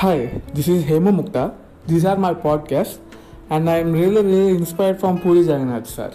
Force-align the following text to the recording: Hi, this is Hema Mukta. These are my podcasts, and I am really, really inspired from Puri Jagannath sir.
Hi, 0.00 0.42
this 0.52 0.68
is 0.68 0.84
Hema 0.84 1.10
Mukta. 1.10 1.54
These 1.86 2.04
are 2.04 2.16
my 2.16 2.34
podcasts, 2.34 2.98
and 3.48 3.70
I 3.70 3.78
am 3.78 3.92
really, 3.92 4.22
really 4.22 4.50
inspired 4.50 5.00
from 5.00 5.18
Puri 5.18 5.40
Jagannath 5.40 5.86
sir. 5.86 6.12